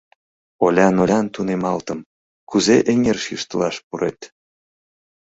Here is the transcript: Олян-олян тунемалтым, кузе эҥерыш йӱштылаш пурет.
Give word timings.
Олян-олян 0.65 1.25
тунемалтым, 1.33 1.99
кузе 2.49 2.77
эҥерыш 2.91 3.25
йӱштылаш 3.31 3.75
пурет. 3.87 4.19